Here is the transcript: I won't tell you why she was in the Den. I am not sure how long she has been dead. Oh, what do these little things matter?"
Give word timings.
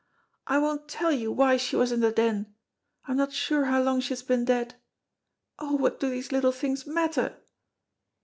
I 0.47 0.57
won't 0.57 0.89
tell 0.89 1.11
you 1.11 1.31
why 1.31 1.57
she 1.57 1.75
was 1.75 1.91
in 1.91 1.99
the 1.99 2.11
Den. 2.11 2.55
I 3.05 3.11
am 3.11 3.17
not 3.17 3.33
sure 3.33 3.65
how 3.65 3.83
long 3.83 3.99
she 3.99 4.09
has 4.09 4.23
been 4.23 4.45
dead. 4.45 4.73
Oh, 5.59 5.75
what 5.75 5.99
do 5.99 6.09
these 6.09 6.31
little 6.31 6.51
things 6.51 6.87
matter?" 6.87 7.37